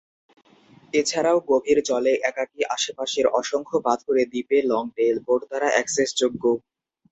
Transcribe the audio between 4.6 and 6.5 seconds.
Long-tail boat দ্বারা অ্যাক্সেসযোগ্য।